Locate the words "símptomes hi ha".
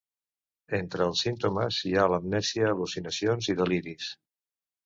1.25-2.07